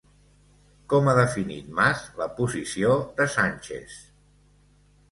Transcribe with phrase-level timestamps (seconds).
[0.93, 4.05] Com ha definit Mas la posició de Sánchez?